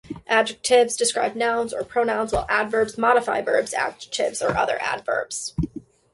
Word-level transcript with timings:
Adjectives 0.25 0.97
describe 0.97 1.35
nouns 1.35 1.75
or 1.75 1.83
pronouns, 1.83 2.33
while 2.33 2.47
adverbs 2.49 2.97
modify 2.97 3.39
verbs, 3.39 3.71
adjectives, 3.75 4.41
or 4.41 4.57
other 4.57 4.81
adverbs. 4.81 5.53